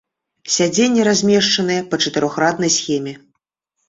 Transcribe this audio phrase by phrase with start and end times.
[0.53, 3.13] Сядзенні размешчаныя па чатырохраднай схеме.